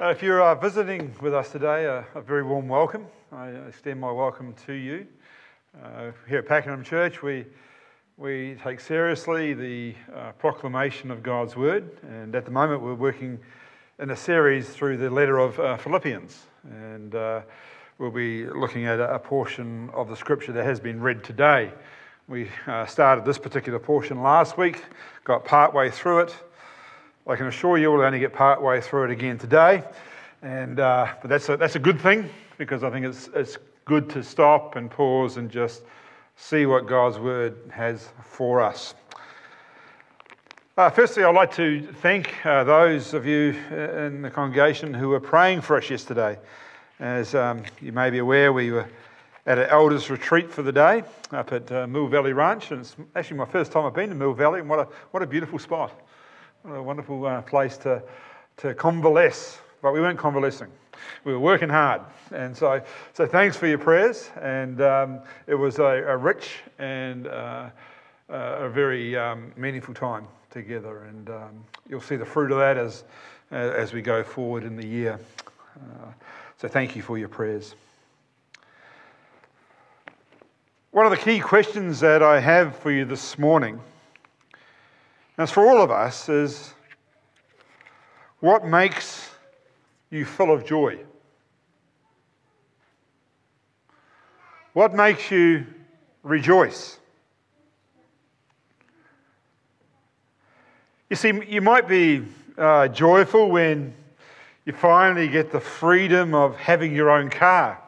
[0.00, 3.06] Uh, if you're uh, visiting with us today, uh, a very warm welcome.
[3.32, 5.06] I extend my welcome to you.
[5.84, 7.44] Uh, here at Pakenham Church, we,
[8.16, 13.38] we take seriously the uh, proclamation of God's Word, and at the moment we're working
[13.98, 17.12] in a series through the letter of uh, Philippians, and
[17.98, 21.70] we'll be looking at a portion of the scripture that has been read today.
[22.26, 22.48] We
[22.86, 24.82] started this particular portion last week,
[25.24, 26.36] got part way through it.
[27.30, 29.84] I can assure you we'll only get part way through it again today.
[30.42, 34.10] And, uh, but that's a, that's a good thing because I think it's, it's good
[34.10, 35.84] to stop and pause and just
[36.34, 38.96] see what God's word has for us.
[40.76, 45.20] Uh, firstly, I'd like to thank uh, those of you in the congregation who were
[45.20, 46.36] praying for us yesterday.
[46.98, 48.88] As um, you may be aware, we were
[49.46, 52.96] at an elders retreat for the day up at uh, Mill Valley Ranch, and it's
[53.14, 55.60] actually my first time I've been to Mill Valley, and what a, what a beautiful
[55.60, 55.92] spot.
[56.68, 58.02] A wonderful uh, place to,
[58.58, 59.58] to convalesce.
[59.80, 60.68] But we weren't convalescing.
[61.24, 62.02] We were working hard.
[62.32, 62.82] And so,
[63.14, 64.28] so thanks for your prayers.
[64.42, 67.70] And um, it was a, a rich and uh,
[68.28, 71.04] uh, a very um, meaningful time together.
[71.04, 73.04] And um, you'll see the fruit of that as,
[73.50, 75.18] as we go forward in the year.
[75.76, 76.12] Uh,
[76.58, 77.74] so thank you for your prayers.
[80.90, 83.80] One of the key questions that I have for you this morning
[85.42, 86.74] as for all of us, is
[88.40, 89.28] what makes
[90.10, 90.98] you full of joy?
[94.72, 95.66] What makes you
[96.22, 96.98] rejoice?
[101.08, 102.22] You see, you might be
[102.56, 103.94] uh, joyful when
[104.64, 107.82] you finally get the freedom of having your own car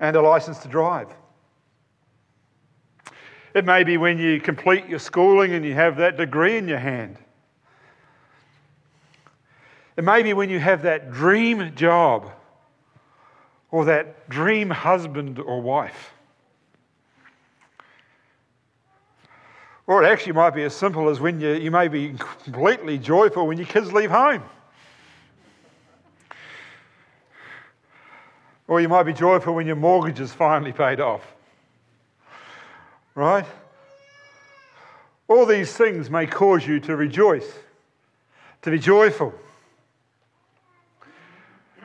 [0.00, 1.08] and a license to drive.
[3.54, 6.78] It may be when you complete your schooling and you have that degree in your
[6.78, 7.16] hand.
[9.96, 12.30] It may be when you have that dream job
[13.70, 16.12] or that dream husband or wife.
[19.86, 22.14] Or it actually might be as simple as when you, you may be
[22.44, 24.42] completely joyful when your kids leave home.
[28.68, 31.22] Or you might be joyful when your mortgage is finally paid off.
[33.18, 33.46] Right?
[35.26, 37.52] All these things may cause you to rejoice,
[38.62, 39.34] to be joyful.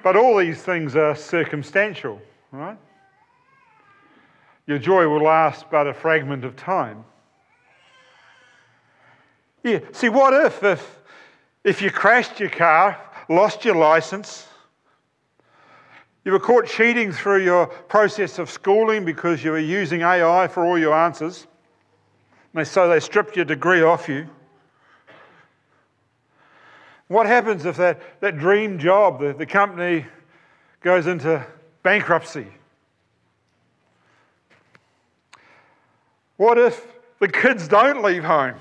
[0.03, 2.77] But all these things are circumstantial, right?
[4.67, 7.03] Your joy will last but a fragment of time.
[9.63, 10.99] Yeah, see, what if, if,
[11.63, 14.45] if you crashed your car, lost your license,
[16.25, 20.65] you were caught cheating through your process of schooling because you were using AI for
[20.65, 21.47] all your answers.
[22.53, 24.29] And so they stripped your degree off you.
[27.07, 30.05] What happens if that, that dream job, the, the company
[30.81, 31.45] goes into
[31.83, 32.47] bankruptcy?
[36.37, 36.85] What if
[37.19, 38.55] the kids don't leave home?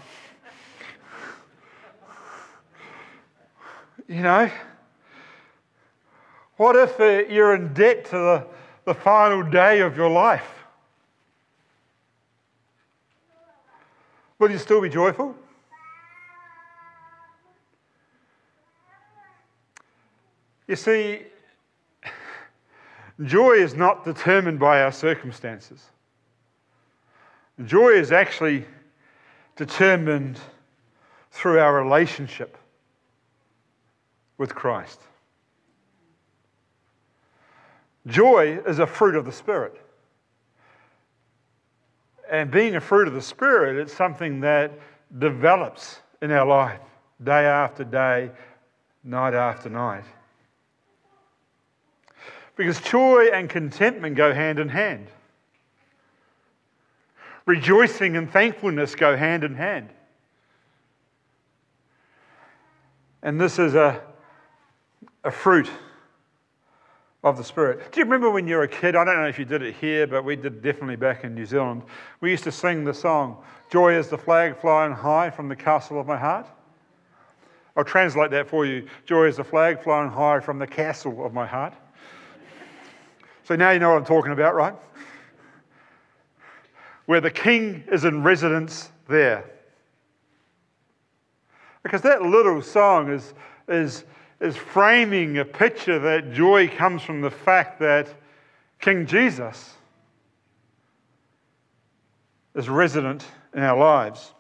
[4.09, 4.51] You know?
[6.63, 8.47] What if uh, you're in debt to the,
[8.85, 10.49] the final day of your life?
[14.39, 15.35] Will you still be joyful?
[20.69, 21.23] You see,
[23.25, 25.87] joy is not determined by our circumstances.
[27.65, 28.67] Joy is actually
[29.57, 30.39] determined
[31.33, 32.57] through our relationship
[34.39, 35.01] with Christ.
[38.07, 39.81] Joy is a fruit of the Spirit.
[42.31, 44.73] And being a fruit of the Spirit, it's something that
[45.19, 46.81] develops in our life
[47.23, 48.31] day after day,
[49.05, 50.05] night after night.
[52.57, 55.09] Because joy and contentment go hand in hand.
[57.47, 59.89] Rejoicing and thankfulness go hand in hand.
[63.23, 64.03] And this is a,
[65.25, 65.71] a fruit
[67.25, 67.93] of the Spirit.
[67.93, 68.97] Do you remember when you were a kid?
[68.97, 71.47] I don't know if you did it here, but we did definitely back in New
[71.47, 71.83] Zealand.
[72.21, 75.99] We used to sing the song, Joy is the flag flying high from the castle
[75.99, 76.47] of my heart.
[77.75, 78.87] I'll translate that for you.
[79.07, 81.73] Joy is the flag flying high from the castle of my heart.
[83.45, 84.75] So now you know what I'm talking about, right?
[87.07, 89.51] Where the king is in residence there.
[91.83, 93.33] Because that little song is,
[93.69, 94.05] is
[94.43, 98.13] is framing a picture that joy comes from the fact that
[98.81, 99.75] King Jesus
[102.57, 103.25] is resident
[103.55, 104.33] in our lives.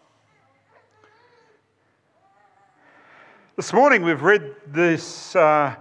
[3.54, 5.76] This morning we've read this uh,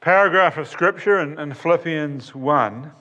[0.00, 2.92] paragraph of Scripture in, in Philippians 1,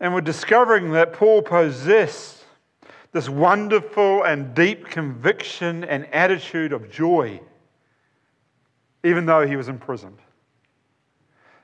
[0.00, 2.42] and we're discovering that Paul possessed
[3.12, 7.40] this wonderful and deep conviction and attitude of joy,
[9.04, 10.18] even though he was imprisoned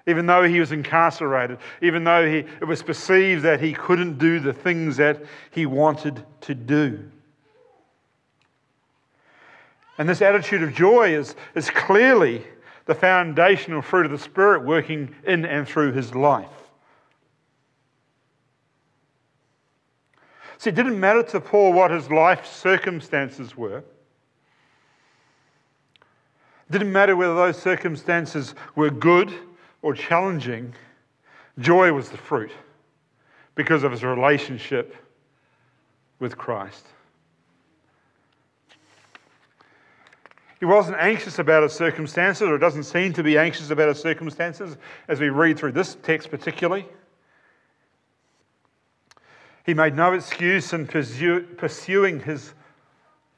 [0.06, 4.38] even though he was incarcerated, even though he, it was perceived that he couldn't do
[4.38, 7.10] the things that he wanted to do.
[9.96, 12.44] And this attitude of joy is, is clearly
[12.86, 16.50] the foundational fruit of the Spirit working in and through his life.
[20.58, 23.84] See, it didn't matter to Paul what his life circumstances were.
[26.70, 29.32] Didn't matter whether those circumstances were good
[29.82, 30.74] or challenging,
[31.58, 32.52] joy was the fruit
[33.54, 34.96] because of his relationship
[36.18, 36.86] with Christ.
[40.58, 44.78] He wasn't anxious about his circumstances, or doesn't seem to be anxious about his circumstances
[45.08, 46.88] as we read through this text, particularly.
[49.66, 52.54] He made no excuse in pursuing his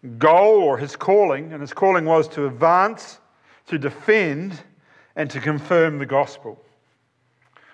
[0.07, 3.19] goal or his calling, and his calling was to advance,
[3.67, 4.61] to defend,
[5.17, 6.63] and to confirm the gospel.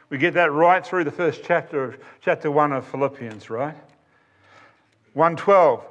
[0.09, 3.77] We get that right through the first chapter of chapter 1 of Philippians, right?
[5.15, 5.85] 112.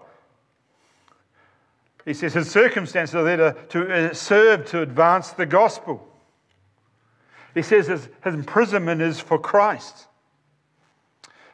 [2.06, 6.08] He says his circumstances are there to, to uh, serve to advance the gospel.
[7.54, 10.08] He says his, his imprisonment is for Christ.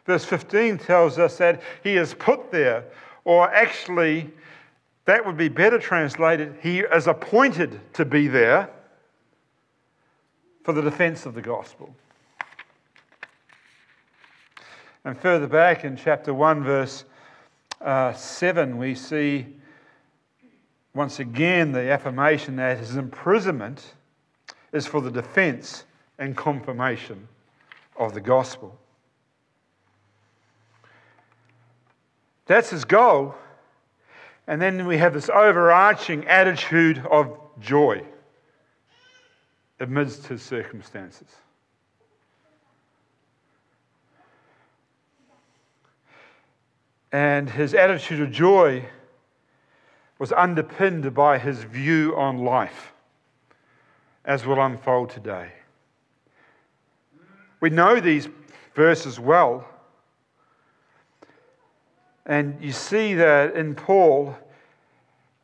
[0.05, 2.85] Verse 15 tells us that he is put there,
[3.25, 4.31] or actually,
[5.07, 8.69] that would be better translated, he is appointed to be there
[10.63, 11.95] for the defense of the gospel.
[15.05, 17.05] And further back in chapter 1, verse
[17.79, 19.47] uh, 7, we see
[20.93, 23.93] once again the affirmation that his imprisonment
[24.73, 25.85] is for the defense
[26.19, 27.29] and confirmation
[27.95, 28.77] of the gospel.
[32.45, 33.35] That's his goal.
[34.47, 38.03] And then we have this overarching attitude of joy
[39.79, 41.27] amidst his circumstances.
[47.11, 48.85] And his attitude of joy
[50.19, 52.93] was underpinned by his view on life,
[54.25, 55.51] as will unfold today.
[57.59, 58.27] We know these
[58.75, 59.67] verses well.
[62.27, 64.37] And you see that in Paul,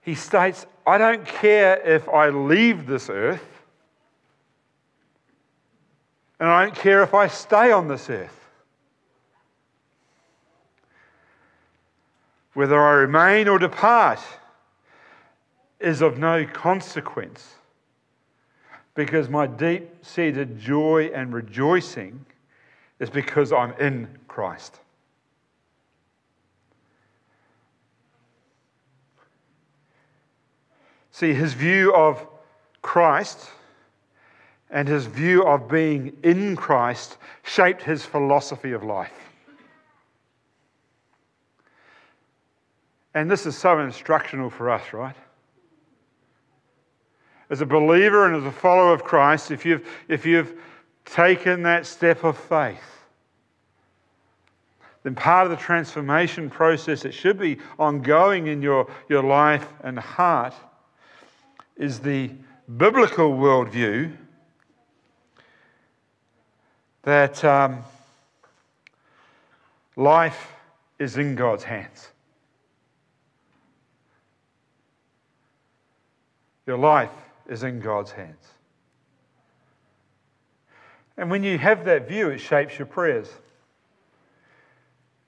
[0.02, 3.42] he states, I don't care if I leave this earth,
[6.42, 8.38] and I don't care if I stay on this earth.
[12.54, 14.20] Whether I remain or depart
[15.80, 17.56] is of no consequence
[18.94, 22.26] because my deep seated joy and rejoicing
[23.00, 24.80] is because I'm in Christ.
[31.14, 32.26] See, his view of
[32.82, 33.52] Christ
[34.72, 39.14] and his view of being in Christ shaped his philosophy of life.
[43.14, 45.16] And this is so instructional for us, right?
[47.52, 50.60] As a believer and as a follower of Christ, if you've, if you've
[51.06, 53.04] taken that step of faith,
[55.04, 60.00] then part of the transformation process that should be ongoing in your, your life and
[60.00, 60.56] heart
[61.76, 62.32] is the
[62.78, 64.16] biblical worldview
[67.04, 67.84] that um,
[69.96, 70.54] life
[71.00, 72.10] is in God's hands.
[76.66, 77.12] Your life
[77.50, 78.46] is in God's hands.
[81.18, 83.30] And when you have that view, it shapes your prayers.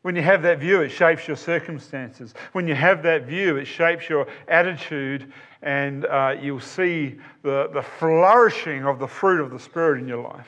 [0.05, 2.35] When you have that view, it shapes your circumstances.
[2.51, 5.33] When you have that view, it shapes your attitude,
[5.63, 10.21] and uh, you'll see the, the flourishing of the fruit of the Spirit in your
[10.21, 10.45] life.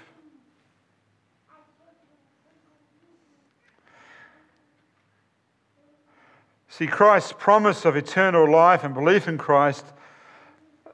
[6.69, 9.85] See, Christ's promise of eternal life and belief in Christ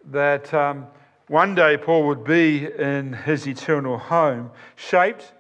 [0.06, 0.88] that um,
[1.28, 5.34] one day Paul would be in his eternal home shaped,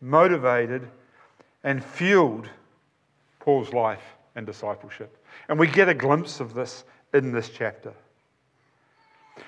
[0.00, 0.88] motivated,
[1.64, 2.48] and fueled
[3.40, 4.02] Paul's life
[4.34, 5.16] and discipleship.
[5.48, 7.92] And we get a glimpse of this in this chapter.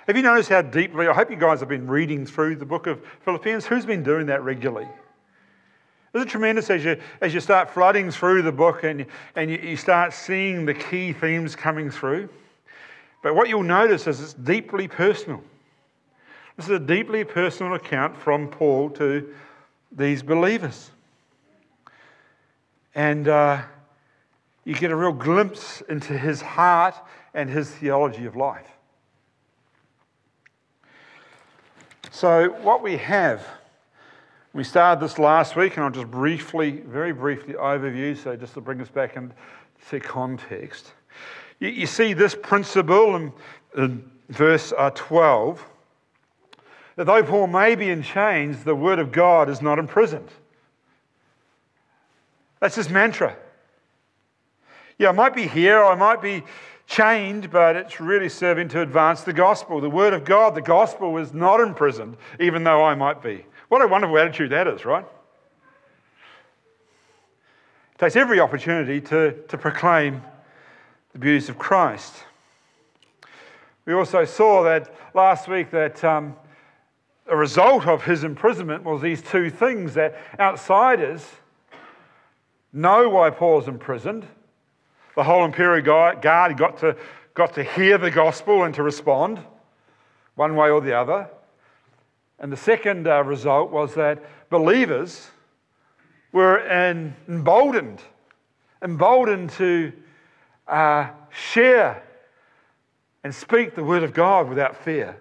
[0.07, 1.09] Have you noticed how deeply?
[1.09, 3.67] I hope you guys have been reading through the book of Philippians.
[3.67, 4.89] Who's been doing that regularly?
[6.15, 9.07] Isn't it tremendous as you, as you start flooding through the book and,
[9.37, 12.29] and you, you start seeing the key themes coming through?
[13.23, 15.43] But what you'll notice is it's deeply personal.
[16.57, 19.33] This is a deeply personal account from Paul to
[19.93, 20.91] these believers.
[22.95, 23.63] And uh,
[24.65, 26.95] you get a real glimpse into his heart
[27.35, 28.67] and his theology of life.
[32.11, 33.47] So, what we have,
[34.53, 38.61] we started this last week, and I'll just briefly, very briefly overview, so just to
[38.61, 40.93] bring us back into context.
[41.61, 43.33] You, you see this principle in,
[43.77, 45.65] in verse uh, 12
[46.97, 50.29] that though Paul may be in chains, the word of God is not imprisoned.
[52.61, 53.37] That's his mantra.
[55.01, 56.43] Yeah, I might be here, I might be
[56.87, 59.81] chained, but it's really serving to advance the gospel.
[59.81, 63.47] The word of God, the gospel, is not imprisoned, even though I might be.
[63.71, 65.07] What a wonderful attitude that is, right?
[67.95, 70.21] It takes every opportunity to, to proclaim
[71.15, 72.13] the beauties of Christ.
[73.87, 76.37] We also saw that last week that um,
[77.27, 81.27] a result of his imprisonment was these two things that outsiders
[82.71, 84.27] know why Paul's imprisoned
[85.17, 86.97] the whole imperial guard got to,
[87.35, 89.41] got to hear the gospel and to respond,
[90.35, 91.29] one way or the other.
[92.39, 95.29] And the second uh, result was that believers
[96.33, 96.61] were
[97.29, 98.01] emboldened,
[98.83, 99.93] emboldened to
[100.67, 102.03] uh, share
[103.25, 105.17] and speak the word of God without fear.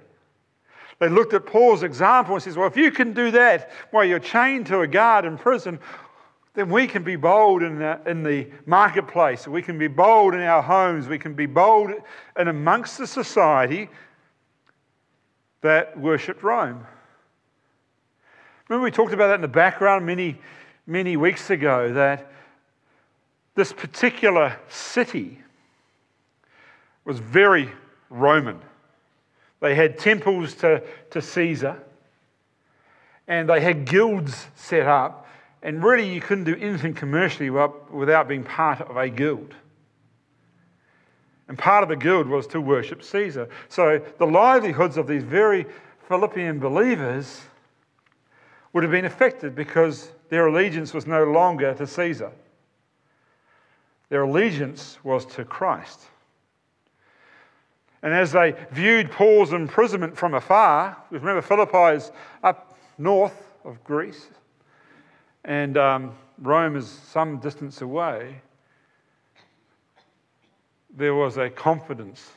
[0.99, 4.19] They looked at Paul's example and says, Well, if you can do that while you're
[4.19, 5.79] chained to a guard in prison,
[6.55, 9.47] then we can be bold in the, in the marketplace.
[9.47, 11.07] We can be bold in our homes.
[11.07, 11.91] We can be bold
[12.35, 13.89] and amongst the society
[15.61, 16.85] that worshipped Rome.
[18.67, 20.39] Remember, we talked about that in the background many,
[20.85, 22.31] many weeks ago that
[23.55, 25.39] this particular city
[27.03, 27.69] was very
[28.09, 28.59] Roman.
[29.59, 31.81] They had temples to, to Caesar,
[33.27, 35.27] and they had guilds set up
[35.61, 39.53] and really, you couldn't do anything commercially without being part of a guild.
[41.49, 43.49] And part of the guild was to worship Caesar.
[43.67, 45.65] So the livelihoods of these very
[46.07, 47.41] Philippian believers
[48.71, 52.31] would have been affected because their allegiance was no longer to Caesar.
[54.09, 55.99] Their allegiance was to Christ.
[58.01, 62.11] And as they viewed Paul's imprisonment from afar, remember Philippi is
[62.43, 64.27] up north of Greece,
[65.49, 68.39] and um, Rome is some distance away,
[70.95, 72.29] there was a confidence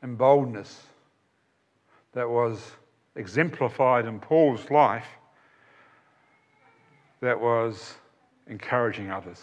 [0.00, 0.80] and boldness
[2.12, 2.70] that was
[3.16, 5.06] exemplified in Paul's life
[7.20, 7.94] that was
[8.46, 9.42] encouraging others.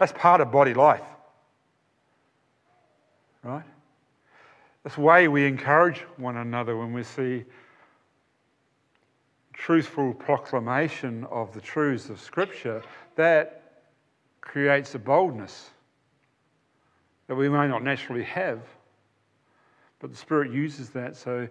[0.00, 1.04] That's part of body life,
[3.44, 3.62] right?
[4.82, 7.44] That's the way we encourage one another when we see
[9.54, 12.82] truthful proclamation of the truths of Scripture,
[13.16, 13.82] that
[14.40, 15.70] creates a boldness
[17.26, 18.60] that we may not naturally have.
[20.00, 21.48] But the Spirit uses that so,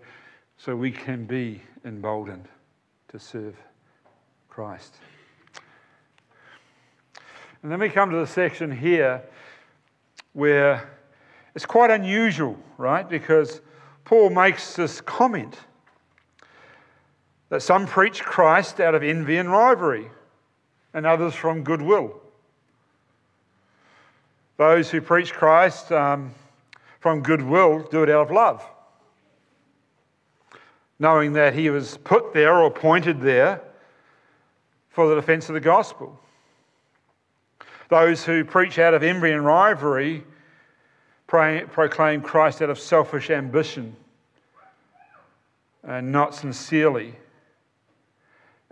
[0.58, 2.48] so we can be emboldened
[3.08, 3.56] to serve
[4.50, 4.96] Christ.
[7.64, 9.24] And then we come to the section here
[10.34, 10.90] where
[11.56, 13.08] it's quite unusual, right?
[13.08, 13.62] Because
[14.06, 15.58] Paul makes this comment
[17.54, 20.10] that some preach Christ out of envy and rivalry,
[20.92, 22.20] and others from goodwill.
[24.58, 26.32] Those who preach Christ um,
[27.00, 28.66] from goodwill do it out of love,
[30.98, 33.62] knowing that he was put there or appointed there
[34.90, 36.20] for the defense of the gospel.
[37.88, 40.24] Those who preach out of envy and rivalry
[41.28, 43.96] proclaim Christ out of selfish ambition
[45.84, 47.14] and not sincerely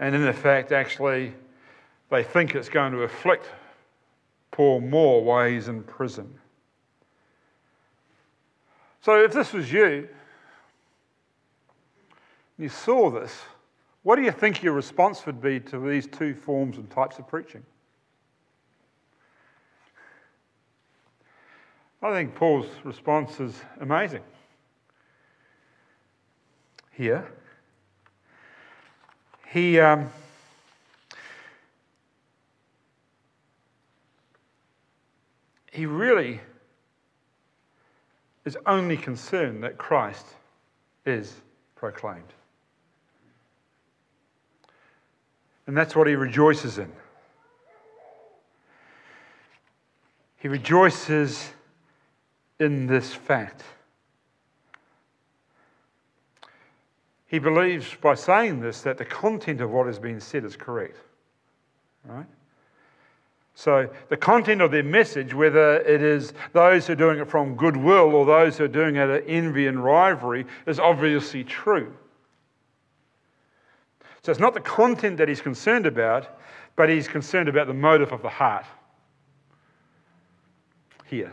[0.02, 1.32] and in effect, actually,
[2.10, 3.46] they think it's going to afflict
[4.50, 6.28] Paul more while he's in prison.
[9.02, 10.10] So, if this was you,
[12.58, 13.42] you saw this,
[14.02, 17.28] what do you think your response would be to these two forms and types of
[17.28, 17.64] preaching?
[22.02, 24.24] I think Paul's response is amazing.
[26.92, 27.32] Here,
[29.52, 30.10] he um,
[35.74, 36.40] he really
[38.46, 40.26] is only concerned that Christ
[41.06, 41.36] is
[41.76, 42.34] proclaimed.
[45.68, 46.92] And that's what he rejoices in.
[50.38, 51.52] He rejoices
[52.60, 53.64] in this fact.
[57.32, 60.98] He believes by saying this that the content of what has been said is correct.
[62.04, 62.26] Right?
[63.56, 67.56] So, the content of their message, whether it is those who are doing it from
[67.56, 71.96] goodwill or those who are doing it out of envy and rivalry, is obviously true.
[74.24, 76.38] So, it's not the content that he's concerned about,
[76.76, 78.66] but he's concerned about the motive of the heart
[81.06, 81.32] here.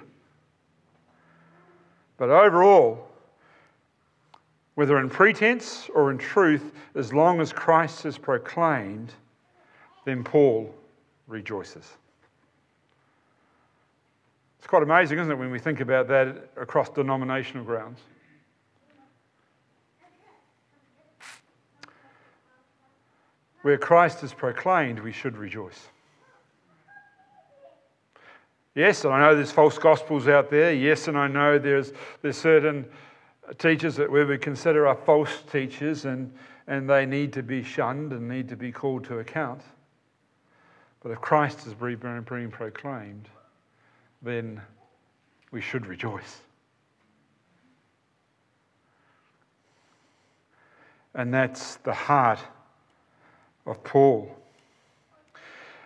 [2.19, 3.08] But overall,
[4.79, 9.13] whether in pretense or in truth, as long as Christ is proclaimed,
[10.05, 10.73] then Paul
[11.27, 11.97] rejoices.
[14.57, 17.99] It's quite amazing, isn't it, when we think about that across denominational grounds?
[23.63, 25.89] Where Christ is proclaimed, we should rejoice.
[28.77, 30.73] Yes, and I know there's false gospels out there.
[30.73, 31.93] Yes, and I know there's,
[32.23, 32.87] there's certain
[33.55, 36.33] teachers that we would consider are false teachers and,
[36.67, 39.63] and they need to be shunned and need to be called to account.
[41.03, 43.29] But if Christ is being proclaimed,
[44.23, 44.61] then
[45.51, 46.41] we should rejoice.
[51.15, 52.41] And that's the heart
[53.67, 54.35] of Paul.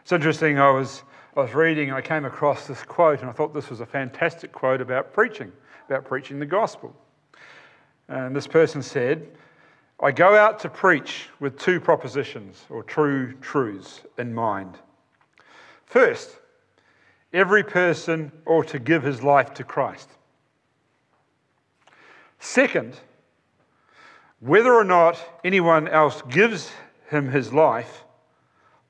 [0.02, 1.02] It's interesting, I was,
[1.36, 3.86] I was reading and I came across this quote, and I thought this was a
[3.86, 5.52] fantastic quote about preaching,
[5.88, 6.94] about preaching the gospel.
[8.12, 9.26] And this person said,
[10.00, 14.78] I go out to preach with two propositions or true truths in mind.
[15.86, 16.38] First,
[17.32, 20.08] Every person ought to give his life to Christ.
[22.38, 22.98] Second,
[24.40, 26.70] whether or not anyone else gives
[27.08, 28.04] him his life,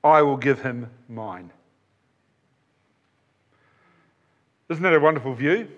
[0.03, 1.51] I will give him mine.
[4.67, 5.69] Isn't that a wonderful view?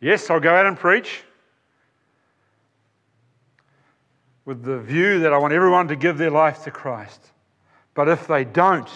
[0.00, 1.24] Yes, I'll go out and preach
[4.44, 7.20] with the view that I want everyone to give their life to Christ.
[7.94, 8.88] But if they don't,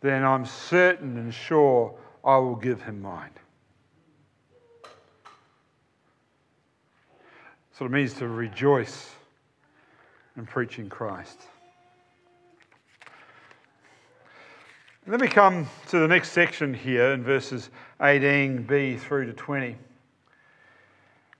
[0.00, 3.30] then I'm certain and sure I will give him mine.
[7.72, 9.10] So it means to rejoice
[10.36, 11.40] in preaching Christ.
[15.06, 19.76] Let me come to the next section here in verses 18b through to 20.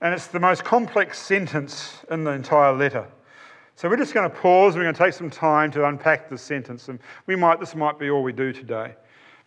[0.01, 3.07] And it's the most complex sentence in the entire letter.
[3.75, 4.77] So we're just going to pause.
[4.77, 7.99] We're going to take some time to unpack this sentence, and we might this might
[7.99, 8.95] be all we do today,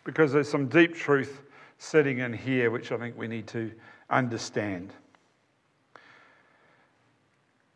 [0.03, 1.41] because there's some deep truth
[1.77, 3.71] sitting in here which I think we need to
[4.09, 4.93] understand.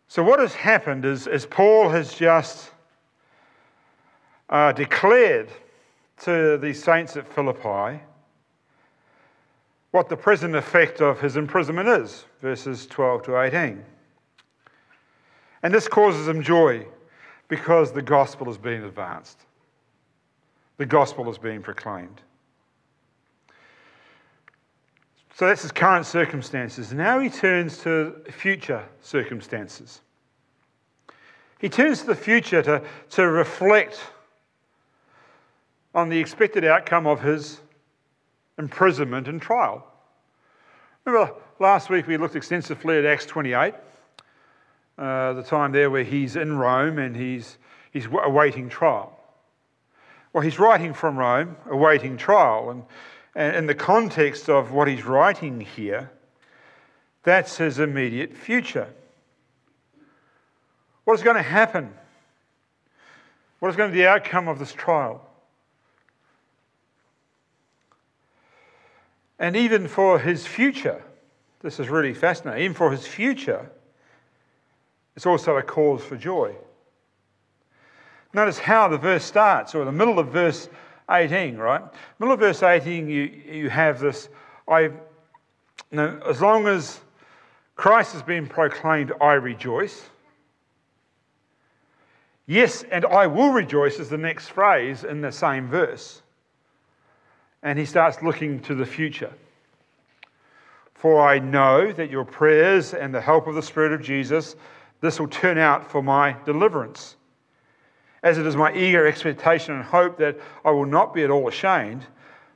[0.08, 2.72] So what has happened is, is Paul has just
[4.50, 5.50] uh, declared
[6.22, 8.02] to the saints at Philippi
[9.96, 13.82] what the present effect of his imprisonment is, verses 12 to 18.
[15.64, 16.86] And this causes him joy
[17.48, 19.40] because the gospel is being advanced.
[20.76, 22.22] The gospel is being proclaimed.
[25.34, 26.92] So that's his current circumstances.
[26.92, 30.02] Now he turns to future circumstances.
[31.58, 32.82] He turns to the future to,
[33.12, 34.02] to reflect
[35.94, 37.62] on the expected outcome of his
[38.58, 39.86] imprisonment and trial.
[41.06, 43.74] Remember last week we looked extensively at Acts 28.
[44.98, 47.58] Uh, the time there where he's in Rome and he's,
[47.92, 49.20] he's awaiting trial.
[50.32, 52.70] Well, he's writing from Rome, awaiting trial.
[52.70, 52.84] And,
[53.36, 56.12] and in the context of what he's writing here,
[57.24, 58.88] that's his immediate future.
[61.04, 61.94] What is going to happen?
[63.60, 65.25] What is going to be the outcome of this trial?
[69.40, 71.04] And even for his future,
[71.62, 73.70] this is really fascinating, even for his future,
[75.16, 76.54] it's also a cause for joy.
[78.34, 80.70] Notice how the verse starts, or the middle of verse
[81.10, 81.82] 18, right?
[82.20, 84.30] Middle of verse 18, you, you have this
[84.68, 84.94] I, you
[85.92, 87.00] know, as long as
[87.76, 90.10] Christ has been proclaimed, I rejoice.
[92.48, 96.22] Yes, and I will rejoice is the next phrase in the same verse.
[97.66, 99.34] And he starts looking to the future.
[100.94, 104.56] For I know that your prayers and the help of the Spirit of Jesus
[105.02, 107.16] this will turn out for my deliverance.
[108.24, 111.48] As it is my eager expectation and hope that I will not be at all
[111.48, 112.06] ashamed,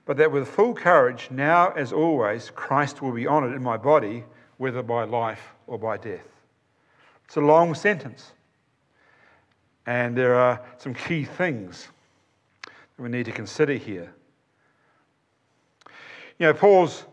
[0.05, 4.23] but that with full courage, now as always, Christ will be honored in my body,
[4.57, 6.25] whether by life or by death.
[7.25, 8.31] It's a long sentence.
[9.85, 11.87] And there are some key things
[12.63, 14.11] that we need to consider here.
[16.39, 17.05] You know, Paul's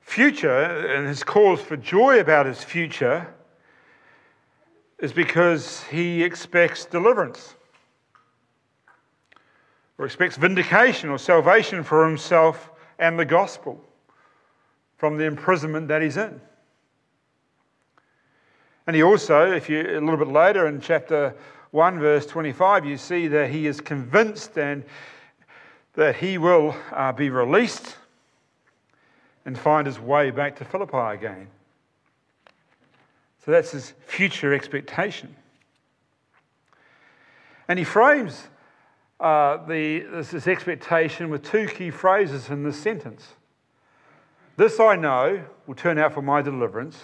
[0.00, 3.34] future and his cause for joy about his future
[5.00, 7.56] is because he expects deliverance
[9.98, 13.82] or expects vindication or salvation for himself and the gospel
[14.96, 16.40] from the imprisonment that he's in.
[18.86, 21.34] And he also, if you a little bit later in chapter
[21.72, 24.84] 1, verse 25, you see that he is convinced and
[25.94, 27.96] that he will uh, be released
[29.50, 31.48] and find his way back to Philippi again.
[33.44, 35.34] So that's his future expectation.
[37.66, 38.44] And he frames
[39.18, 43.26] uh, the, this, this expectation with two key phrases in this sentence.
[44.56, 46.96] This I know will turn out for my deliverance,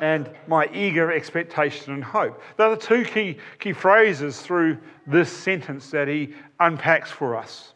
[0.00, 2.42] and my eager expectation and hope.
[2.56, 7.74] They're the two key, key phrases through this sentence that he unpacks for us.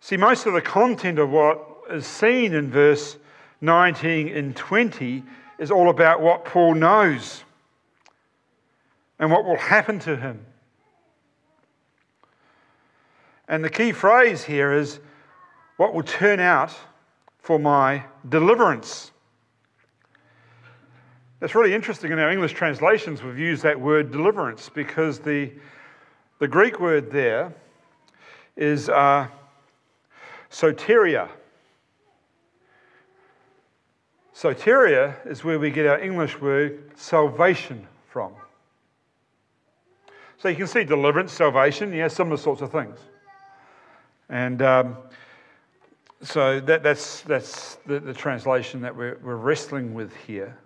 [0.00, 3.16] See, most of the content of what is seen in verse
[3.60, 5.22] 19 and 20
[5.58, 7.44] is all about what Paul knows
[9.18, 10.46] and what will happen to him.
[13.46, 15.00] And the key phrase here is
[15.76, 16.74] what will turn out
[17.38, 19.10] for my deliverance.
[21.42, 25.50] It's really interesting in our English translations, we've used that word deliverance because the,
[26.38, 27.52] the Greek word there
[28.56, 29.26] is uh,
[30.50, 31.28] soteria.
[34.34, 38.32] Soteria is where we get our English word salvation from.
[40.38, 42.98] So you can see deliverance, salvation, yeah, similar sorts of things.
[44.30, 44.96] And um,
[46.22, 50.56] so that, that's, that's the, the translation that we're, we're, wrestling with here.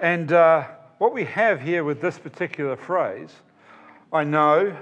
[0.00, 0.66] And uh,
[0.98, 3.30] what we have here with this particular phrase,
[4.12, 4.76] I know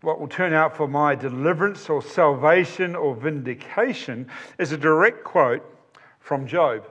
[0.00, 5.64] what will turn out for my deliverance or salvation or vindication is a direct quote
[6.20, 6.86] from Job.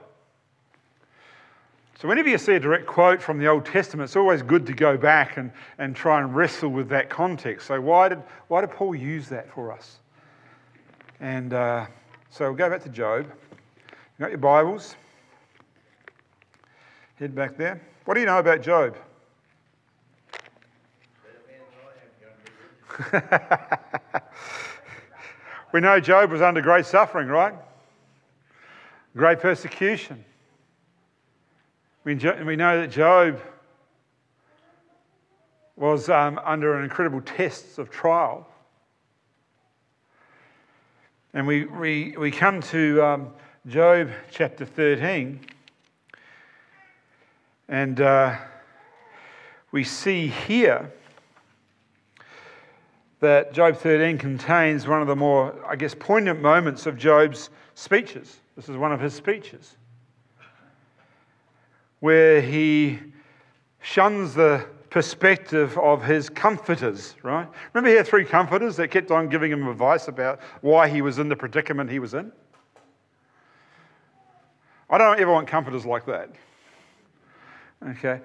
[1.98, 4.72] So, whenever you see a direct quote from the Old Testament, it's always good to
[4.72, 7.66] go back and, and try and wrestle with that context.
[7.66, 9.96] So, why did, why did Paul use that for us?
[11.18, 11.86] And uh,
[12.30, 13.26] so, we'll go back to Job.
[13.26, 14.94] You got your Bibles?
[17.16, 17.80] Head back there.
[18.04, 18.96] What do you know about Job?
[25.72, 27.54] we know Job was under great suffering, right?
[29.16, 30.24] Great persecution.
[32.04, 33.40] We, know that Job
[35.76, 38.46] was um, under an incredible test of trial.
[41.34, 43.28] And we, we, we come to um,
[43.66, 45.40] Job chapter 13,
[47.68, 48.36] and uh,
[49.70, 50.90] we see here
[53.20, 58.40] that Job 13 contains one of the more, I guess, poignant moments of Job's speeches.
[58.54, 59.76] This is one of his speeches,
[62.00, 62.98] where he
[63.80, 67.46] shuns the perspective of his comforters, right?
[67.72, 71.18] Remember, he had three comforters that kept on giving him advice about why he was
[71.18, 72.32] in the predicament he was in?
[74.90, 76.30] I don't ever want comforters like that.
[77.84, 78.20] Okay?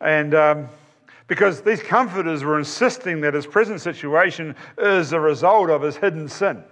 [0.00, 0.34] And.
[0.34, 0.68] Um,
[1.28, 6.28] because these comforters were insisting that his present situation is a result of his hidden
[6.28, 6.62] sin.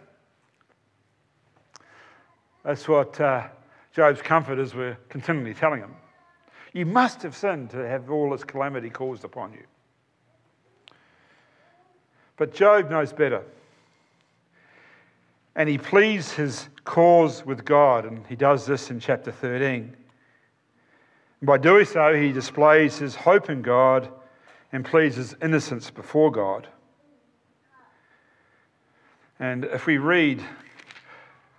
[2.64, 3.48] That's what uh,
[3.92, 5.94] Job's comforters were continually telling him.
[6.72, 9.64] You must have sinned to have all this calamity caused upon you.
[12.36, 13.42] But Job knows better.
[15.56, 19.96] And he pleads his cause with God, and he does this in chapter 13.
[21.40, 24.10] And by doing so, he displays his hope in God
[24.74, 26.66] and pleads his innocence before God.
[29.38, 30.42] And if we read,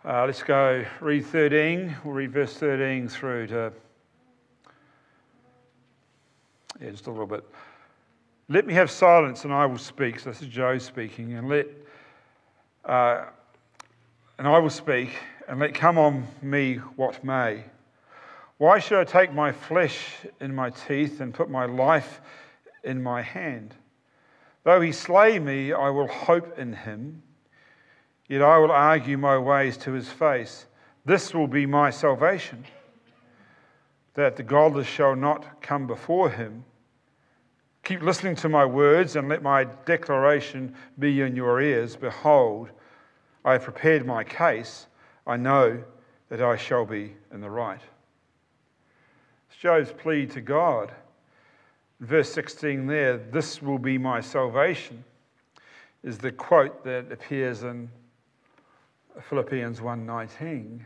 [0.03, 3.71] uh, let's go read 13, we'll read verse 13 through to,
[6.81, 7.45] yeah, just a little bit.
[8.49, 10.19] Let me have silence and I will speak.
[10.19, 11.35] So this is Job speaking.
[11.35, 11.67] And let,
[12.83, 13.27] uh,
[14.37, 15.11] and I will speak,
[15.47, 17.63] and let come on me what may.
[18.57, 20.05] Why should I take my flesh
[20.41, 22.19] in my teeth and put my life
[22.85, 23.75] in my hand.
[24.63, 27.23] Though he slay me, I will hope in him.
[28.27, 30.65] Yet I will argue my ways to his face.
[31.05, 32.65] This will be my salvation,
[34.15, 36.65] that the godless shall not come before him.
[37.83, 41.95] Keep listening to my words and let my declaration be in your ears.
[41.95, 42.71] Behold,
[43.43, 44.87] I have prepared my case.
[45.27, 45.83] I know
[46.29, 47.81] that I shall be in the right.
[49.51, 50.91] It's Job's plea to God
[51.99, 55.03] verse 16 there, this will be my salvation.
[56.03, 57.89] is the quote that appears in
[59.21, 60.85] Philippians 1:19.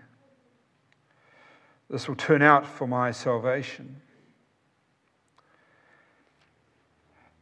[1.89, 4.01] This will turn out for my salvation.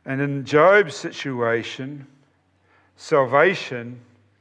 [0.05, 2.07] And in Job's situation,
[2.95, 3.99] salvation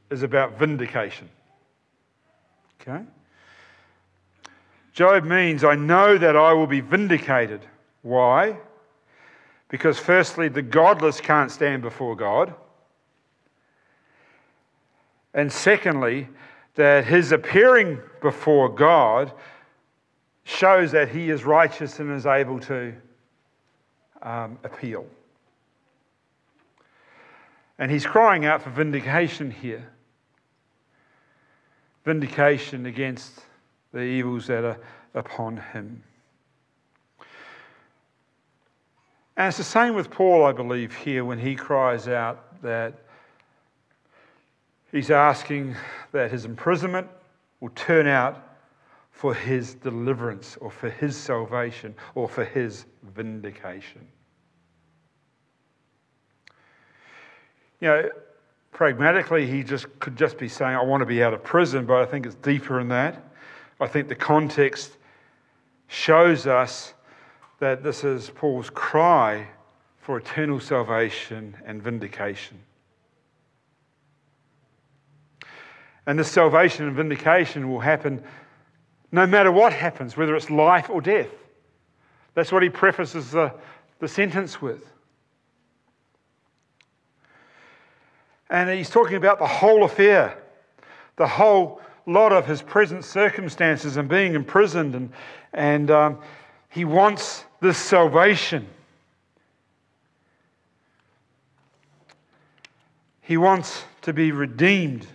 [0.09, 1.29] is about vindication.
[2.79, 3.03] Okay?
[4.93, 7.65] Job means, I know that I will be vindicated.
[8.01, 8.57] Why?
[9.69, 12.53] Because, firstly, the godless can't stand before God.
[15.33, 16.29] And secondly,
[16.75, 19.31] that his appearing before God
[20.43, 22.93] shows that he is righteous and is able to
[24.21, 25.05] um, appeal.
[27.79, 29.89] And he's crying out for vindication here
[32.07, 33.41] vindication against
[33.91, 34.79] the evils that are
[35.13, 36.01] upon him.
[39.37, 42.95] And it's the same with Paul, I believe, here when he cries out that
[44.91, 45.75] he's asking
[46.11, 47.07] that his imprisonment
[47.59, 48.43] will turn out
[49.11, 54.07] for his deliverance or for his salvation or for his vindication.
[57.79, 58.09] You know,
[58.71, 61.97] pragmatically, he just could just be saying, I want to be out of prison, but
[62.01, 63.23] I think it's deeper than that.
[63.79, 64.97] I think the context
[65.87, 66.95] shows us
[67.59, 69.47] that this is Paul's cry
[69.99, 72.59] for eternal salvation and vindication.
[76.05, 78.23] And this salvation and vindication will happen
[79.11, 81.29] no matter what happens, whether it's life or death.
[82.33, 83.53] That's what he prefaces the,
[83.99, 84.83] the sentence with.
[88.49, 90.37] And he's talking about the whole affair,
[91.17, 94.95] the whole lot of his present circumstances and being imprisoned.
[94.95, 95.11] And,
[95.53, 96.19] and um,
[96.77, 98.67] he wants this salvation.
[103.19, 105.07] He wants to be redeemed.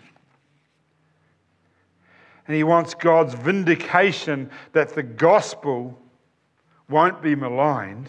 [2.48, 5.96] And he wants God's vindication that the gospel
[6.88, 8.08] won't be maligned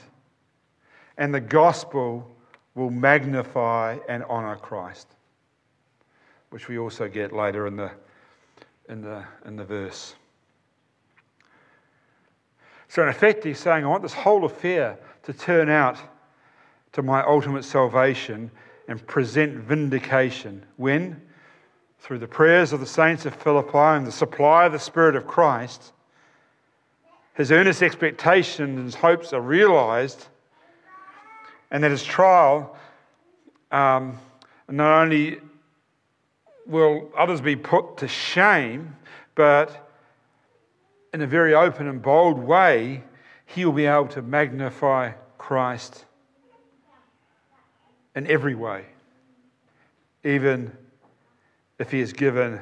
[1.19, 2.27] and the gospel
[2.73, 5.09] will magnify and honor Christ,
[6.49, 7.91] which we also get later in the,
[8.89, 10.15] in the, in the verse.
[12.93, 15.97] So, in effect, he's saying, I want this whole affair to turn out
[16.91, 18.51] to my ultimate salvation
[18.87, 20.63] and present vindication.
[20.77, 21.19] When?
[21.97, 25.25] Through the prayers of the saints of Philippi and the supply of the Spirit of
[25.25, 25.91] Christ,
[27.33, 30.27] his earnest expectations and hopes are realized
[31.71, 32.77] and that his trial
[33.71, 34.19] um,
[34.69, 35.39] not only
[36.67, 38.95] will others be put to shame,
[39.33, 39.82] but
[41.13, 43.03] in a very open and bold way,
[43.45, 46.05] he will be able to magnify Christ
[48.15, 48.85] in every way,
[50.23, 50.75] even
[51.79, 52.61] if he is given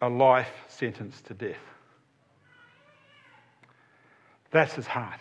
[0.00, 1.56] a life sentence to death.
[4.50, 5.20] That's his heart.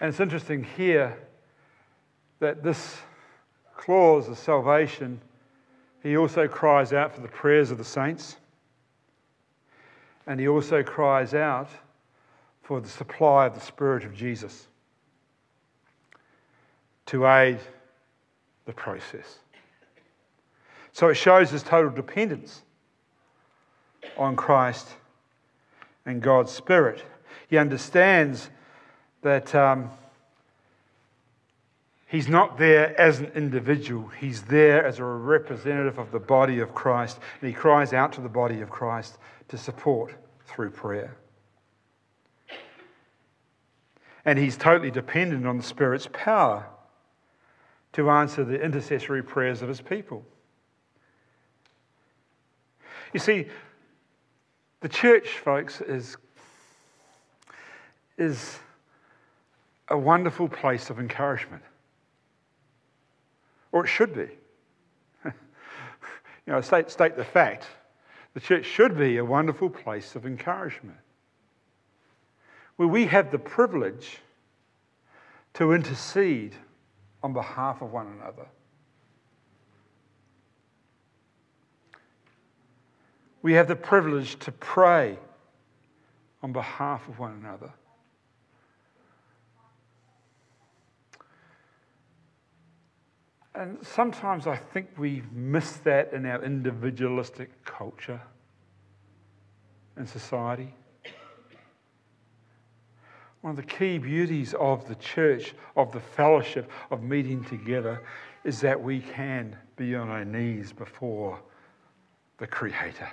[0.00, 1.18] And it's interesting here
[2.40, 2.98] that this
[3.76, 5.20] clause of salvation,
[6.06, 8.36] he also cries out for the prayers of the saints.
[10.26, 11.68] And he also cries out
[12.62, 14.68] for the supply of the Spirit of Jesus
[17.06, 17.58] to aid
[18.66, 19.38] the process.
[20.92, 22.62] So it shows his total dependence
[24.16, 24.88] on Christ
[26.04, 27.02] and God's Spirit.
[27.48, 28.48] He understands
[29.22, 29.90] that um,
[32.06, 36.74] he's not there as an individual, he's there as a representative of the body of
[36.74, 40.14] Christ, and he cries out to the body of Christ to support
[40.46, 41.16] through prayer.
[44.24, 46.66] And he's totally dependent on the Spirit's power
[47.92, 50.24] to answer the intercessory prayers of his people.
[53.12, 53.46] You see,
[54.80, 56.16] the church, folks, is,
[58.18, 58.58] is
[59.88, 61.62] a wonderful place of encouragement.
[63.76, 64.28] Or it should be.
[65.26, 65.32] you
[66.46, 67.66] know, state, state the fact.
[68.32, 70.96] The church should be a wonderful place of encouragement
[72.76, 74.20] where we have the privilege
[75.52, 76.54] to intercede
[77.22, 78.46] on behalf of one another.
[83.42, 85.18] We have the privilege to pray
[86.42, 87.74] on behalf of one another.
[93.56, 98.20] And sometimes I think we miss that in our individualistic culture
[99.96, 100.74] and society.
[103.40, 108.02] one of the key beauties of the church, of the fellowship, of meeting together,
[108.44, 111.40] is that we can be on our knees before
[112.38, 113.08] the Creator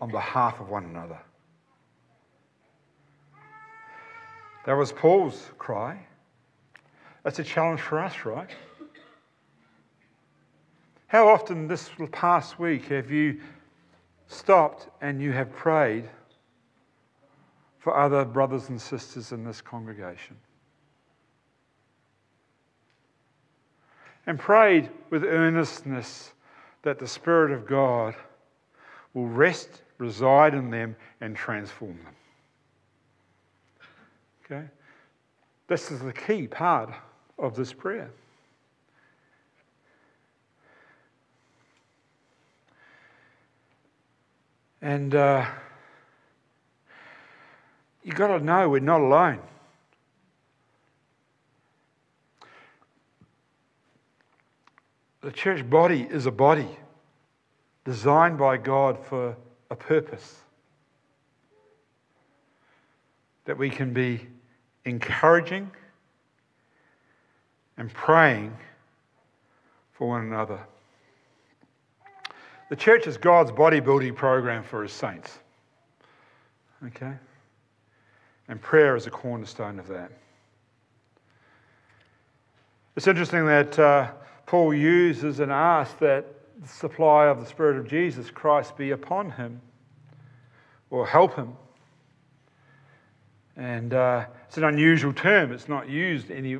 [0.00, 1.18] on behalf of one another.
[4.64, 6.06] That was Paul's cry.
[7.22, 8.50] That's a challenge for us, right?
[11.06, 13.40] How often this past week have you
[14.28, 16.08] stopped and you have prayed
[17.78, 20.36] for other brothers and sisters in this congregation?
[24.26, 26.32] And prayed with earnestness
[26.82, 28.14] that the Spirit of God
[29.12, 32.14] will rest, reside in them, and transform them.
[34.44, 34.68] Okay?
[35.66, 36.94] This is the key part
[37.40, 38.10] of this prayer.
[44.82, 45.46] And uh,
[48.04, 49.40] you've got to know we're not alone.
[55.22, 56.68] The church body is a body
[57.84, 59.36] designed by God for
[59.70, 60.36] a purpose.
[63.44, 64.26] That we can be
[64.84, 65.70] encouraging
[67.80, 68.54] and praying
[69.92, 70.60] for one another.
[72.68, 75.38] The church is God's bodybuilding program for his saints.
[76.86, 77.14] Okay?
[78.48, 80.12] And prayer is a cornerstone of that.
[82.96, 84.10] It's interesting that uh,
[84.44, 86.26] Paul uses and asks that
[86.60, 89.58] the supply of the Spirit of Jesus Christ be upon him
[90.90, 91.54] or help him.
[93.56, 95.50] And uh, it's an unusual term.
[95.50, 96.58] It's not used any,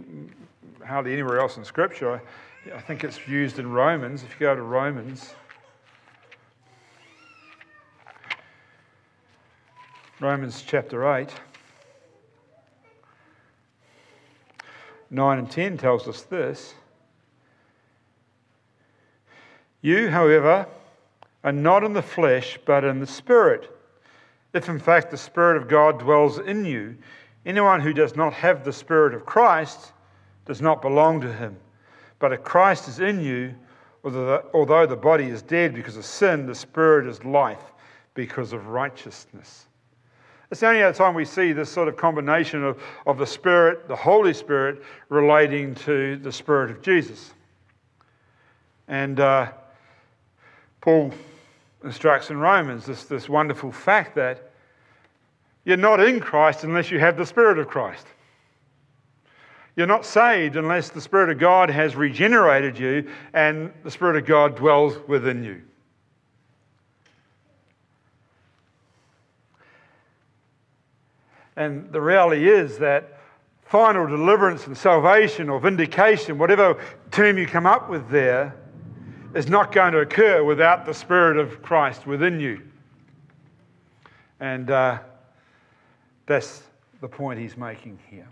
[0.84, 2.20] hardly anywhere else in Scripture.
[2.74, 4.22] I, think it's used in Romans.
[4.22, 5.34] If you go to Romans,
[10.20, 11.30] Romans chapter 8,
[15.10, 16.74] 9 and 10 tells us this.
[19.82, 20.66] You, however,
[21.42, 23.74] are not in the flesh, but in the Spirit.
[24.52, 26.96] If in fact the Spirit of God dwells in you,
[27.46, 29.92] anyone who does not have the Spirit of Christ
[30.46, 31.56] does not belong to him.
[32.18, 33.54] But if Christ is in you,
[34.04, 37.72] although the body is dead because of sin, the Spirit is life
[38.14, 39.66] because of righteousness.
[40.50, 43.86] It's the only other time we see this sort of combination of, of the Spirit,
[43.86, 47.32] the Holy Spirit, relating to the Spirit of Jesus.
[48.88, 49.52] And uh,
[50.80, 51.12] Paul
[51.84, 54.50] instructs in Romans this, this wonderful fact that
[55.64, 58.06] you're not in Christ unless you have the Spirit of Christ.
[59.80, 64.26] You're not saved unless the Spirit of God has regenerated you and the Spirit of
[64.26, 65.62] God dwells within you.
[71.56, 73.20] And the reality is that
[73.64, 76.78] final deliverance and salvation or vindication, whatever
[77.10, 78.54] term you come up with there,
[79.34, 82.60] is not going to occur without the Spirit of Christ within you.
[84.40, 84.98] And uh,
[86.26, 86.64] that's
[87.00, 88.28] the point he's making here.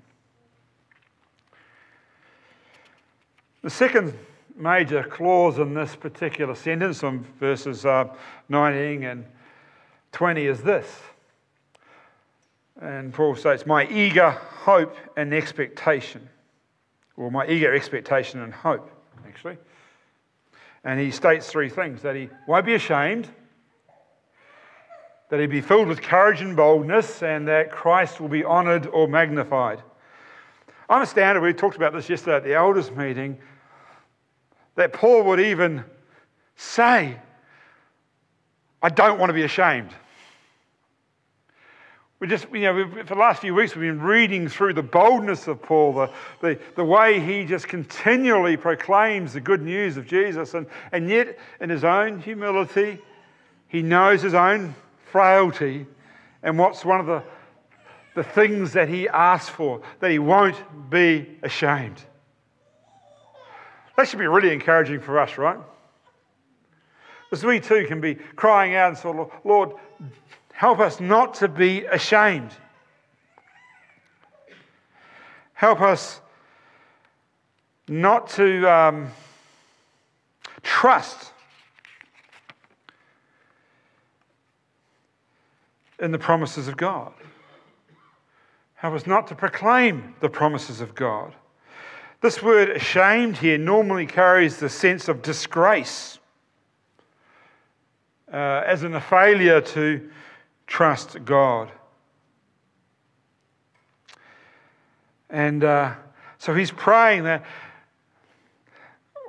[3.62, 4.14] The second
[4.56, 8.08] major clause in this particular sentence, on verses uh,
[8.48, 9.24] 19 and
[10.12, 11.00] 20, is this
[12.80, 16.28] and Paul states, My eager hope and expectation.
[17.16, 18.90] Or my eager expectation and hope,
[19.26, 19.58] actually.
[20.84, 23.28] And he states three things that he won't be ashamed,
[25.28, 29.08] that he be filled with courage and boldness, and that Christ will be honored or
[29.08, 29.82] magnified.
[30.88, 33.38] I'm astounded, we talked about this yesterday at the elders' meeting,
[34.74, 35.85] that Paul would even
[36.57, 37.16] say,
[38.83, 39.90] I don't want to be ashamed.
[42.20, 45.46] We just, you know, for the last few weeks, we've been reading through the boldness
[45.46, 50.55] of Paul, the, the, the way he just continually proclaims the good news of Jesus.
[50.55, 52.98] And, and yet, in his own humility,
[53.68, 54.74] he knows his own
[55.12, 55.87] frailty
[56.42, 57.22] and what's one of the,
[58.18, 60.56] the things that he asks for, that he won't
[60.90, 62.02] be ashamed.
[63.96, 65.58] That should be really encouraging for us, right?
[67.30, 69.72] Because we too can be crying out and saying, Lord,
[70.58, 72.50] Help us not to be ashamed.
[75.52, 76.20] Help us
[77.86, 79.08] not to um,
[80.64, 81.32] trust
[86.00, 87.12] in the promises of God.
[88.79, 91.35] Help us not to proclaim the promises of God.
[92.20, 96.20] This word ashamed here normally carries the sense of disgrace,
[98.33, 100.09] uh, as in a failure to
[100.68, 101.72] trust God.
[105.29, 105.95] And uh,
[106.39, 107.45] so he's praying that.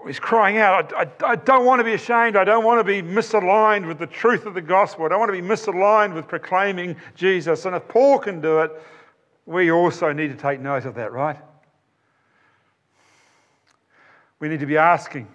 [0.05, 2.35] He's crying out, I, I, I don't want to be ashamed.
[2.35, 5.05] I don't want to be misaligned with the truth of the gospel.
[5.05, 7.65] I don't want to be misaligned with proclaiming Jesus.
[7.65, 8.71] And if Paul can do it,
[9.45, 11.39] we also need to take note of that, right?
[14.39, 15.27] We need to be asking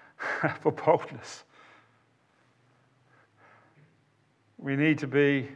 [0.60, 1.44] for boldness.
[4.58, 5.48] We need to be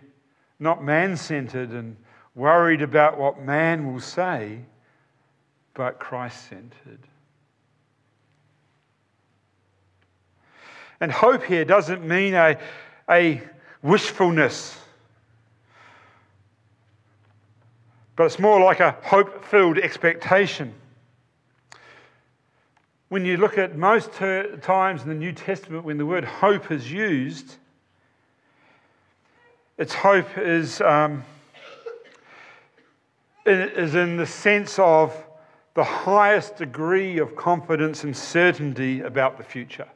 [0.59, 1.97] not man centered and
[2.35, 4.61] worried about what man will say,
[5.75, 7.01] but Christ centered.
[11.01, 12.57] And hope here doesn't mean a,
[13.11, 13.43] a
[13.83, 14.79] wishfulness,
[18.17, 20.75] but it's more like a hope filled expectation.
[23.09, 26.71] When you look at most ter- times in the New Testament when the word hope
[26.71, 27.57] is used,
[29.79, 31.25] its hope is, um,
[33.45, 35.15] is in the sense of
[35.75, 39.89] the highest degree of confidence and certainty about the future.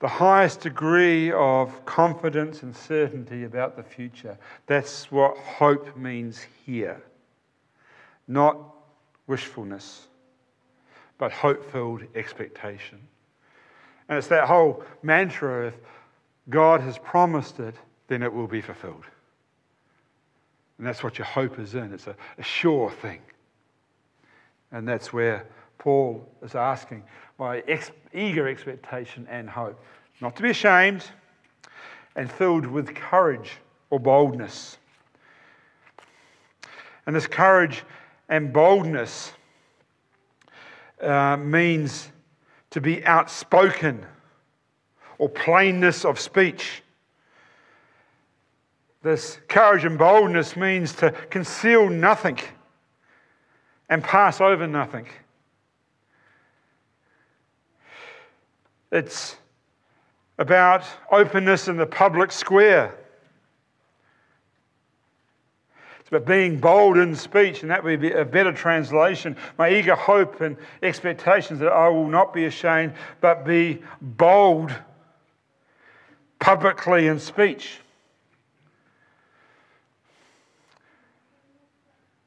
[0.00, 4.38] The highest degree of confidence and certainty about the future.
[4.66, 7.02] That's what hope means here.
[8.26, 8.58] Not
[9.26, 10.08] wishfulness,
[11.18, 12.98] but hope filled expectation.
[14.08, 15.74] And it's that whole mantra of
[16.48, 17.76] God has promised it,
[18.08, 19.04] then it will be fulfilled.
[20.78, 21.92] And that's what your hope is in.
[21.92, 23.20] It's a, a sure thing.
[24.72, 25.46] And that's where
[25.78, 27.04] Paul is asking
[27.40, 29.82] by ex- eager expectation and hope.
[30.20, 31.06] Not to be ashamed
[32.14, 33.52] and filled with courage
[33.88, 34.76] or boldness.
[37.06, 37.82] And this courage
[38.28, 39.32] and boldness
[41.00, 42.12] uh, means
[42.72, 44.04] to be outspoken
[45.16, 46.82] or plainness of speech.
[49.02, 52.38] This courage and boldness means to conceal nothing
[53.88, 55.06] and pass over nothing.
[58.90, 59.36] It's
[60.38, 62.94] about openness in the public square.
[66.00, 69.36] It's about being bold in speech, and that would be a better translation.
[69.58, 74.74] My eager hope and expectations that I will not be ashamed, but be bold
[76.38, 77.78] publicly in speech.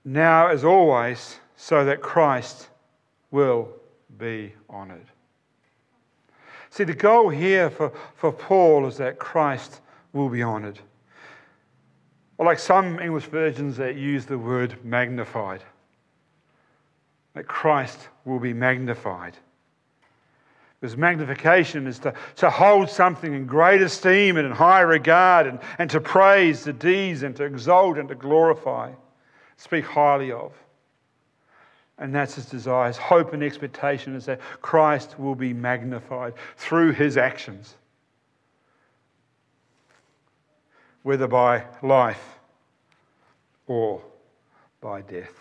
[0.05, 2.68] Now, as always, so that Christ
[3.32, 3.70] will
[4.18, 5.07] be honoured.
[6.74, 10.80] See, the goal here for, for Paul is that Christ will be honoured.
[12.39, 15.61] Or like some English versions that use the word magnified,
[17.36, 19.38] that Christ will be magnified.
[20.82, 25.59] Because magnification is to, to hold something in great esteem and in high regard and,
[25.78, 28.91] and to praise the deeds and to exalt and to glorify,
[29.57, 30.53] speak highly of.
[31.99, 32.87] And that's his desire.
[32.87, 37.75] His hope and expectation is that Christ will be magnified through his actions,
[41.03, 42.39] whether by life
[43.67, 44.01] or
[44.81, 45.31] by death.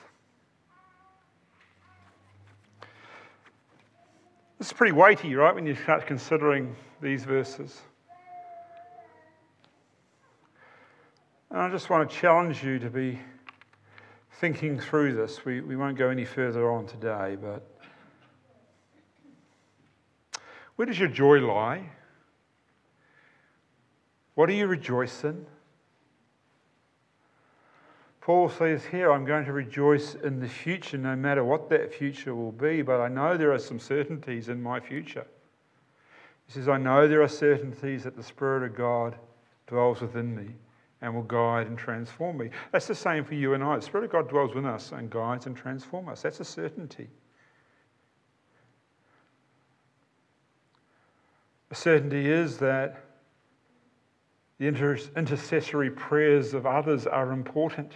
[4.58, 7.80] This is pretty weighty, right, when you start considering these verses.
[11.50, 13.18] And I just want to challenge you to be
[14.42, 15.44] thinking through this.
[15.44, 17.64] We, we won't go any further on today, but
[20.74, 21.90] where does your joy lie?
[24.34, 25.46] What do you rejoice in?
[28.20, 32.34] Paul says here, I'm going to rejoice in the future, no matter what that future
[32.34, 35.26] will be, but I know there are some certainties in my future.
[36.46, 39.14] He says, I know there are certainties that the Spirit of God
[39.68, 40.54] dwells within me
[41.02, 42.48] and will guide and transform me.
[42.70, 43.76] That's the same for you and I.
[43.76, 46.22] The Spirit of God dwells within us and guides and transforms us.
[46.22, 47.08] That's a certainty.
[51.70, 53.04] A certainty is that
[54.58, 57.92] the intercessory prayers of others are important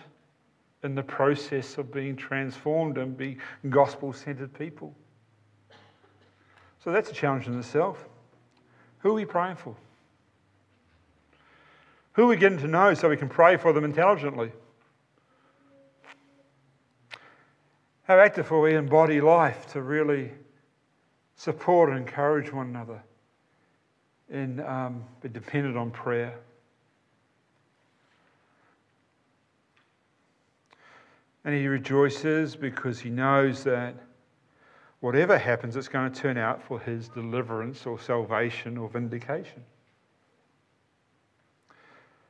[0.83, 3.39] in the process of being transformed and being
[3.71, 4.95] gospel centered people.
[6.83, 8.09] So that's a challenge in itself.
[8.99, 9.77] Who are we praying for?
[12.17, 14.51] Who are we getting to know so we can pray for them intelligently?
[18.05, 20.31] How active are we in body life to really
[21.35, 23.03] support and encourage one another
[24.31, 26.39] and um, be dependent on prayer?
[31.45, 33.95] And he rejoices because he knows that
[35.01, 39.63] whatever happens, it's going to turn out for his deliverance or salvation or vindication.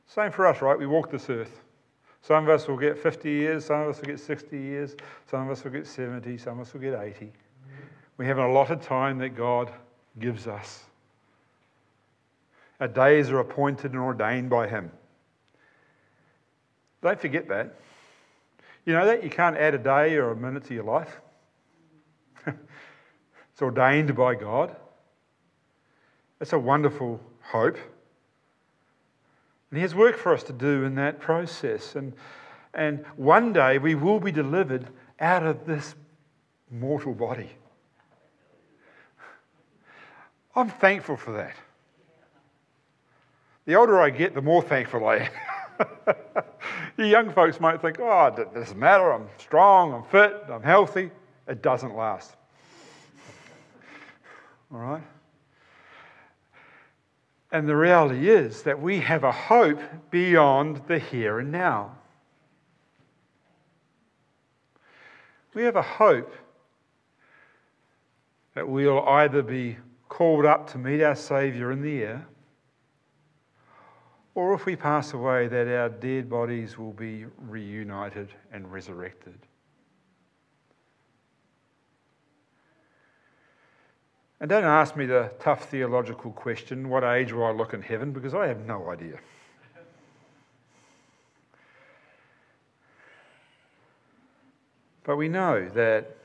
[0.07, 0.79] Same for us, right?
[0.79, 1.63] We walk this earth.
[2.23, 4.97] Some of us will get 50 years, some of us will get 60 years,
[5.31, 7.33] some of us will get 70, some of us will get 80.
[8.19, 9.71] We have a lot of time that God
[10.19, 10.85] gives us.
[12.81, 14.91] Our days are appointed and ordained by Him.
[17.03, 17.77] Don't forget that.
[18.85, 19.23] You know that?
[19.23, 21.21] You can't add a day or a minute to your life.
[22.47, 24.75] it's ordained by God.
[26.41, 27.79] It's a wonderful hope.
[29.71, 31.97] And He has work for us to do in that process.
[31.97, 32.13] And,
[32.75, 34.87] and one day we will be delivered
[35.21, 35.95] out of this
[36.71, 37.51] mortal body.
[40.55, 41.57] I'm thankful for that.
[43.67, 46.15] The older I get, the more thankful I am.
[46.97, 49.13] you young folks might think, oh, it doesn't matter.
[49.13, 51.11] I'm strong, I'm fit, I'm healthy.
[51.49, 52.35] It doesn't last.
[54.73, 55.03] All right?
[57.53, 59.81] And the reality is that we have a hope
[60.11, 61.97] beyond the here and now.
[65.55, 66.33] We have a hope
[68.55, 69.77] that we'll either be
[70.09, 72.27] called up to meet our Saviour in the air,
[74.35, 79.39] or if we pass away, that our dead bodies will be reunited and resurrected.
[84.41, 88.13] And don't ask me the tough theological question, what age will I look in heaven?
[88.13, 89.19] Because I have no idea.
[95.05, 96.17] But we know that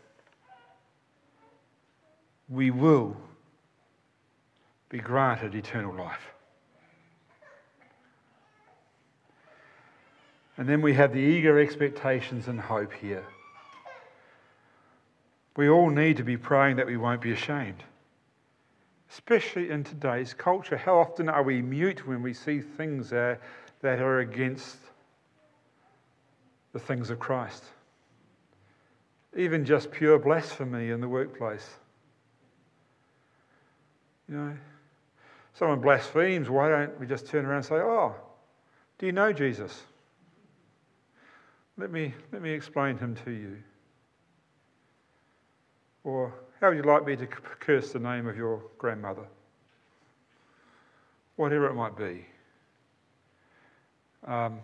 [2.50, 3.16] we will
[4.90, 6.34] be granted eternal life.
[10.58, 13.24] And then we have the eager expectations and hope here.
[15.56, 17.84] We all need to be praying that we won't be ashamed.
[19.12, 20.78] Especially in today's culture.
[20.78, 23.40] How often are we mute when we see things that
[23.84, 24.78] are against
[26.72, 27.66] the things of Christ?
[29.36, 31.68] Even just pure blasphemy in the workplace.
[34.30, 34.58] You know,
[35.56, 38.16] someone blasphemes, why don't we just turn around and say, Oh,
[38.98, 39.84] do you know Jesus?
[41.78, 43.58] Let me, let me explain him to you.
[46.06, 49.26] Or how would you like me to curse the name of your grandmother?
[51.36, 52.24] Whatever it might be.
[54.28, 54.60] Um,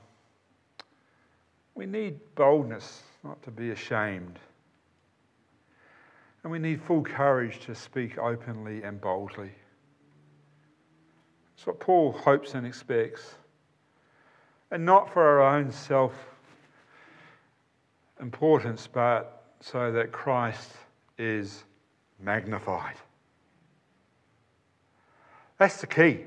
[1.74, 4.38] we need boldness, not to be ashamed.
[6.44, 9.52] And we need full courage to speak openly and boldly.
[11.56, 13.34] It's what Paul hopes and expects.
[14.70, 16.14] And not for our own self
[18.22, 20.74] importance, but so that Christ
[21.18, 21.64] is
[22.20, 22.96] magnified.
[25.58, 26.22] That's the key.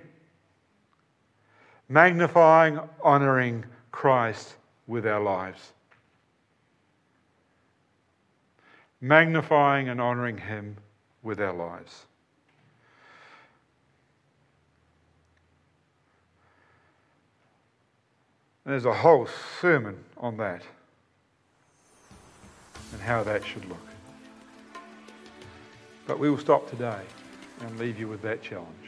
[1.88, 4.54] Magnifying, honouring Christ
[4.86, 5.72] with our lives.
[9.00, 10.76] Magnifying and honouring Him
[11.22, 12.06] with our lives.
[18.64, 19.28] There's a whole
[19.60, 20.62] sermon on that
[22.92, 23.89] and how that should look.
[26.10, 27.02] But we will stop today
[27.60, 28.79] and leave you with that challenge.